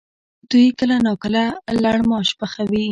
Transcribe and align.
دوی 0.49 0.65
کله 0.79 0.95
ناکله 1.05 1.43
لړماش 1.83 2.29
پخوي؟ 2.39 2.79